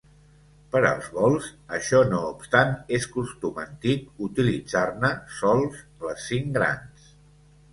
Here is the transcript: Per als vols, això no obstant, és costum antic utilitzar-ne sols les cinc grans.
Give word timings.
Per 0.75 0.79
als 0.91 1.09
vols, 1.17 1.49
això 1.79 1.99
no 2.13 2.21
obstant, 2.29 2.73
és 2.99 3.05
costum 3.17 3.59
antic 3.65 4.25
utilitzar-ne 4.29 5.13
sols 5.41 5.85
les 6.09 6.25
cinc 6.33 6.51
grans. 6.57 7.07